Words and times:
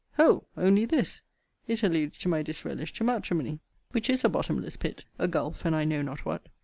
Ho! 0.17 0.47
only 0.57 0.85
this! 0.85 1.21
it 1.67 1.83
alludes 1.83 2.17
to 2.17 2.27
my 2.27 2.41
disrelish 2.41 2.91
to 2.93 3.03
matrimony: 3.03 3.59
Which 3.91 4.09
is 4.09 4.23
a 4.25 4.29
bottomless 4.29 4.75
pit, 4.75 5.05
a 5.19 5.27
gulph, 5.27 5.63
and 5.63 5.75
I 5.75 5.83
know 5.83 6.01
not 6.01 6.25
what. 6.25 6.41